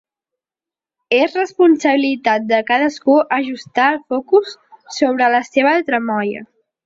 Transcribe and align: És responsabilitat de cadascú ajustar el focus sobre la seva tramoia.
És 1.17 1.35
responsabilitat 1.39 2.47
de 2.53 2.61
cadascú 2.71 3.19
ajustar 3.39 3.85
el 3.91 4.01
focus 4.15 4.57
sobre 4.99 5.29
la 5.35 5.43
seva 5.53 5.77
tramoia. 5.91 6.45